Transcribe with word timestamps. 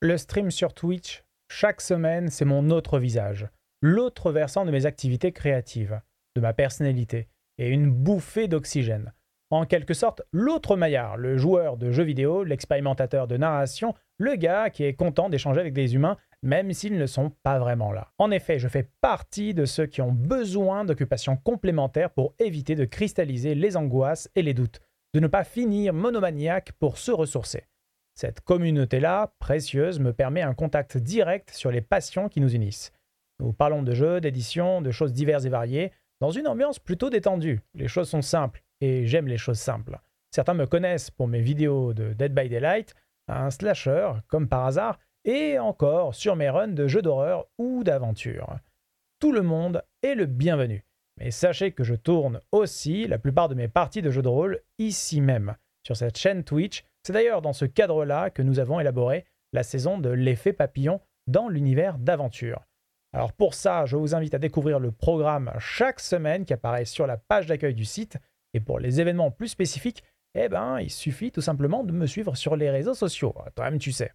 Le 0.00 0.16
stream 0.16 0.52
sur 0.52 0.74
Twitch, 0.74 1.24
chaque 1.50 1.80
semaine, 1.80 2.28
c'est 2.28 2.44
mon 2.44 2.70
autre 2.70 3.00
visage, 3.00 3.48
l'autre 3.82 4.30
versant 4.30 4.64
de 4.64 4.70
mes 4.70 4.86
activités 4.86 5.32
créatives, 5.32 6.00
de 6.36 6.40
ma 6.40 6.52
personnalité, 6.52 7.26
et 7.58 7.70
une 7.70 7.90
bouffée 7.90 8.46
d'oxygène. 8.46 9.12
En 9.50 9.66
quelque 9.66 9.94
sorte, 9.94 10.22
l'autre 10.30 10.76
Maillard, 10.76 11.16
le 11.16 11.36
joueur 11.36 11.76
de 11.76 11.90
jeux 11.90 12.04
vidéo, 12.04 12.44
l'expérimentateur 12.44 13.26
de 13.26 13.36
narration, 13.36 13.92
le 14.18 14.36
gars 14.36 14.70
qui 14.70 14.84
est 14.84 14.94
content 14.94 15.28
d'échanger 15.28 15.58
avec 15.58 15.72
des 15.72 15.96
humains, 15.96 16.16
même 16.44 16.72
s'ils 16.72 16.96
ne 16.96 17.06
sont 17.06 17.32
pas 17.42 17.58
vraiment 17.58 17.90
là. 17.90 18.12
En 18.18 18.30
effet, 18.30 18.60
je 18.60 18.68
fais 18.68 18.88
partie 19.00 19.52
de 19.52 19.64
ceux 19.64 19.86
qui 19.86 20.00
ont 20.00 20.12
besoin 20.12 20.84
d'occupations 20.84 21.36
complémentaires 21.36 22.10
pour 22.10 22.36
éviter 22.38 22.76
de 22.76 22.84
cristalliser 22.84 23.56
les 23.56 23.76
angoisses 23.76 24.30
et 24.36 24.42
les 24.42 24.54
doutes, 24.54 24.78
de 25.14 25.18
ne 25.18 25.26
pas 25.26 25.42
finir 25.42 25.92
monomaniaque 25.92 26.70
pour 26.78 26.98
se 26.98 27.10
ressourcer. 27.10 27.64
Cette 28.18 28.40
communauté-là, 28.40 29.32
précieuse, 29.38 30.00
me 30.00 30.12
permet 30.12 30.42
un 30.42 30.52
contact 30.52 30.96
direct 30.96 31.50
sur 31.50 31.70
les 31.70 31.80
passions 31.80 32.28
qui 32.28 32.40
nous 32.40 32.52
unissent. 32.52 32.92
Nous 33.38 33.52
parlons 33.52 33.84
de 33.84 33.94
jeux, 33.94 34.20
d'éditions, 34.20 34.82
de 34.82 34.90
choses 34.90 35.12
diverses 35.12 35.44
et 35.44 35.48
variées, 35.48 35.92
dans 36.20 36.32
une 36.32 36.48
ambiance 36.48 36.80
plutôt 36.80 37.10
détendue. 37.10 37.60
Les 37.74 37.86
choses 37.86 38.08
sont 38.08 38.20
simples, 38.20 38.64
et 38.80 39.06
j'aime 39.06 39.28
les 39.28 39.38
choses 39.38 39.60
simples. 39.60 40.00
Certains 40.32 40.54
me 40.54 40.66
connaissent 40.66 41.12
pour 41.12 41.28
mes 41.28 41.40
vidéos 41.40 41.94
de 41.94 42.12
Dead 42.12 42.34
by 42.34 42.48
Daylight, 42.48 42.96
un 43.28 43.50
slasher, 43.50 44.10
comme 44.26 44.48
par 44.48 44.66
hasard, 44.66 44.98
et 45.24 45.60
encore 45.60 46.12
sur 46.16 46.34
mes 46.34 46.50
runs 46.50 46.66
de 46.66 46.88
jeux 46.88 47.02
d'horreur 47.02 47.46
ou 47.56 47.84
d'aventure. 47.84 48.58
Tout 49.20 49.30
le 49.30 49.42
monde 49.42 49.84
est 50.02 50.16
le 50.16 50.26
bienvenu. 50.26 50.84
Mais 51.20 51.30
sachez 51.30 51.70
que 51.70 51.84
je 51.84 51.94
tourne 51.94 52.40
aussi 52.50 53.06
la 53.06 53.18
plupart 53.18 53.48
de 53.48 53.54
mes 53.54 53.68
parties 53.68 54.02
de 54.02 54.10
jeux 54.10 54.22
de 54.22 54.28
rôle 54.28 54.60
ici 54.80 55.20
même, 55.20 55.54
sur 55.86 55.96
cette 55.96 56.18
chaîne 56.18 56.42
Twitch 56.42 56.82
c'est 57.08 57.14
d'ailleurs 57.14 57.40
dans 57.40 57.54
ce 57.54 57.64
cadre-là 57.64 58.28
que 58.28 58.42
nous 58.42 58.58
avons 58.58 58.80
élaboré 58.80 59.24
la 59.54 59.62
saison 59.62 59.96
de 59.96 60.10
l'effet 60.10 60.52
papillon 60.52 61.00
dans 61.26 61.48
l'univers 61.48 61.96
d'aventure. 61.96 62.66
Alors 63.14 63.32
pour 63.32 63.54
ça, 63.54 63.86
je 63.86 63.96
vous 63.96 64.14
invite 64.14 64.34
à 64.34 64.38
découvrir 64.38 64.78
le 64.78 64.92
programme 64.92 65.50
chaque 65.58 66.00
semaine 66.00 66.44
qui 66.44 66.52
apparaît 66.52 66.84
sur 66.84 67.06
la 67.06 67.16
page 67.16 67.46
d'accueil 67.46 67.72
du 67.72 67.86
site. 67.86 68.18
Et 68.52 68.60
pour 68.60 68.78
les 68.78 69.00
événements 69.00 69.30
plus 69.30 69.48
spécifiques, 69.48 70.04
eh 70.34 70.50
ben, 70.50 70.80
il 70.80 70.90
suffit 70.90 71.32
tout 71.32 71.40
simplement 71.40 71.82
de 71.82 71.92
me 71.92 72.04
suivre 72.04 72.36
sur 72.36 72.56
les 72.56 72.68
réseaux 72.68 72.92
sociaux. 72.92 73.34
Toi-même, 73.54 73.78
tu 73.78 73.90
sais. 73.90 74.12